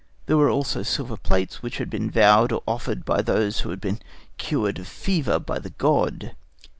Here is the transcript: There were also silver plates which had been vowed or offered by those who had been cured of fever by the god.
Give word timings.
There 0.25 0.35
were 0.37 0.49
also 0.49 0.81
silver 0.81 1.15
plates 1.15 1.61
which 1.61 1.77
had 1.77 1.87
been 1.91 2.09
vowed 2.09 2.51
or 2.51 2.63
offered 2.67 3.05
by 3.05 3.21
those 3.21 3.59
who 3.59 3.69
had 3.69 3.79
been 3.79 3.99
cured 4.39 4.79
of 4.79 4.87
fever 4.87 5.37
by 5.37 5.59
the 5.59 5.69
god. 5.69 6.33